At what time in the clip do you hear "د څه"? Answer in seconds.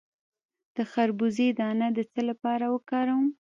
1.97-2.21